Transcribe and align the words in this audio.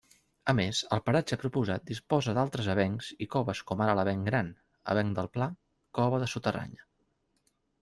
A 0.51 0.53
més 0.59 0.77
el 0.95 1.01
paratge 1.09 1.37
proposat 1.43 1.85
disposa 1.89 2.33
d'altres 2.37 2.71
avencs 2.75 3.11
i 3.27 3.29
coves 3.37 3.63
com 3.73 3.85
ara 3.87 3.95
l'avenc 4.01 4.27
Gran, 4.31 4.51
avenc 4.97 5.15
del 5.21 5.31
Pla, 5.39 5.51
Cova 6.01 6.25
de 6.27 6.33
Soterranya. 6.35 6.91